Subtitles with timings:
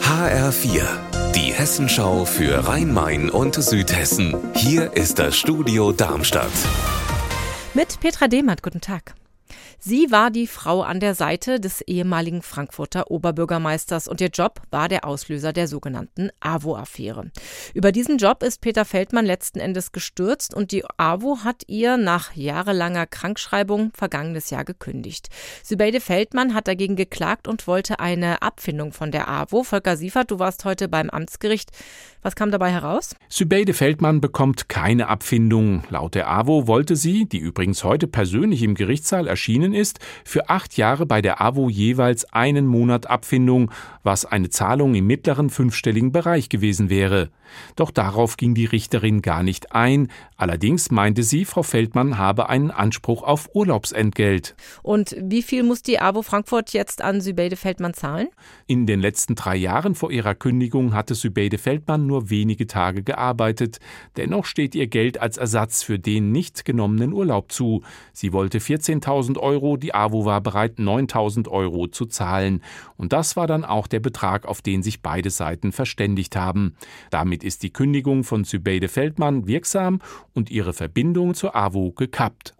[0.00, 0.82] HR4,
[1.34, 4.36] die Hessenschau für Rhein-Main und Südhessen.
[4.54, 6.52] Hier ist das Studio Darmstadt.
[7.74, 9.14] Mit Petra Demert, guten Tag.
[9.78, 14.88] Sie war die Frau an der Seite des ehemaligen Frankfurter Oberbürgermeisters und ihr Job war
[14.88, 17.30] der Auslöser der sogenannten AWO-Affäre.
[17.74, 22.34] Über diesen Job ist Peter Feldmann letzten Endes gestürzt und die AWO hat ihr nach
[22.34, 25.28] jahrelanger Krankschreibung vergangenes Jahr gekündigt.
[25.62, 29.64] Sübeide Feldmann hat dagegen geklagt und wollte eine Abfindung von der AWO.
[29.64, 31.70] Volker Siefert, du warst heute beim Amtsgericht.
[32.22, 33.16] Was kam dabei heraus?
[33.28, 35.84] Sübeide Feldmann bekommt keine Abfindung.
[35.90, 40.78] Laut der AWO wollte sie, die übrigens heute persönlich im Gerichtssaal erschienen ist, für acht
[40.78, 43.70] Jahre bei der AWO jeweils einen Monat Abfindung,
[44.02, 47.28] was eine Zahlung im mittleren fünfstelligen Bereich gewesen wäre.
[47.76, 50.08] Doch darauf ging die Richterin gar nicht ein.
[50.36, 54.54] Allerdings meinte sie, Frau Feldmann habe einen Anspruch auf Urlaubsentgelt.
[54.82, 58.28] Und wie viel muss die AWO Frankfurt jetzt an Sübeide Feldmann zahlen?
[58.66, 63.78] In den letzten drei Jahren vor ihrer Kündigung hatte Sübeide Feldmann nur wenige Tage gearbeitet.
[64.16, 67.82] Dennoch steht ihr Geld als Ersatz für den nicht genommenen Urlaub zu.
[68.12, 72.62] Sie wollte 14.000 Euro, die AWO war bereit, 9.000 Euro zu zahlen.
[72.96, 76.76] Und das war dann auch der Betrag, auf den sich beide Seiten verständigt haben.
[77.10, 80.00] Damit ist die Kündigung von Sübeide Feldmann wirksam
[80.32, 82.54] und ihre Verbindung zur AWO gekappt.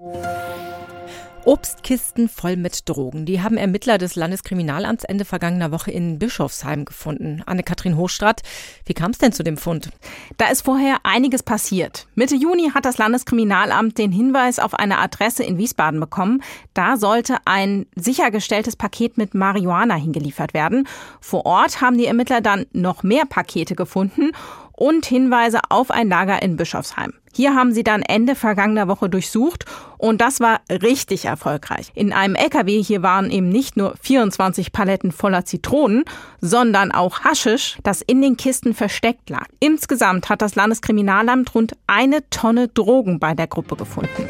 [1.47, 3.27] Obstkisten voll mit Drogen.
[3.27, 7.43] Die haben Ermittler des Landeskriminalamts Ende vergangener Woche in Bischofsheim gefunden.
[7.45, 8.41] Anne-Kathrin Hochstrat,
[8.87, 9.91] wie kam es denn zu dem Fund?
[10.39, 12.07] Da ist vorher einiges passiert.
[12.15, 16.43] Mitte Juni hat das Landeskriminalamt den Hinweis auf eine Adresse in Wiesbaden bekommen.
[16.73, 20.89] Da sollte ein sichergestelltes Paket mit Marihuana hingeliefert werden.
[21.21, 24.33] Vor Ort haben die Ermittler dann noch mehr Pakete gefunden
[24.77, 27.15] und Hinweise auf ein Lager in Bischofsheim.
[27.37, 29.65] Hier haben sie dann Ende vergangener Woche durchsucht
[29.99, 31.91] und das war richtig erfolgreich.
[31.95, 36.05] In einem LKW hier waren eben nicht nur 24 Paletten voller Zitronen,
[36.41, 39.49] sondern auch Haschisch, das in den Kisten versteckt lag.
[39.59, 44.29] Insgesamt hat das Landeskriminalamt rund eine Tonne Drogen bei der Gruppe gefunden.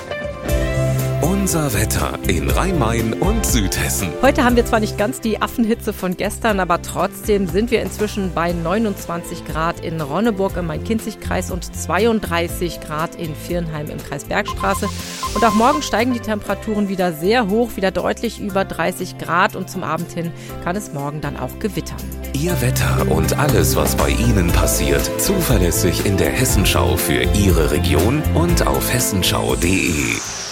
[1.24, 4.11] Unser Wetter in Rhein-Main und Südhessen.
[4.20, 8.35] Heute haben wir zwar nicht ganz die Affenhitze von gestern, aber trotzdem sind wir inzwischen
[8.35, 14.86] bei 29 Grad in Ronneburg im Main-Kinzig-Kreis und 32 Grad in Viernheim im Kreis Bergstraße.
[15.35, 19.70] Und auch morgen steigen die Temperaturen wieder sehr hoch, wieder deutlich über 30 Grad und
[19.70, 20.30] zum Abend hin
[20.62, 21.96] kann es morgen dann auch gewittern.
[22.35, 28.23] Ihr Wetter und alles, was bei Ihnen passiert, zuverlässig in der Hessenschau für Ihre Region
[28.35, 30.43] und auf hessenschau.de.